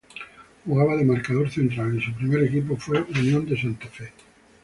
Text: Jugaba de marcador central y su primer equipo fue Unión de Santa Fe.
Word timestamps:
Jugaba 0.65 0.95
de 0.97 1.03
marcador 1.05 1.51
central 1.51 1.95
y 1.95 2.03
su 2.03 2.11
primer 2.15 2.41
equipo 2.45 2.75
fue 2.75 3.03
Unión 3.03 3.45
de 3.45 3.55
Santa 3.55 3.85
Fe. 3.87 4.11